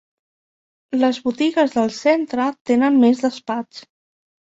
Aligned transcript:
Les 1.01 1.19
botigues 1.27 1.75
del 1.75 1.91
centre 1.97 2.47
tenen 2.71 2.97
més 3.05 3.21
despatx. 3.27 3.83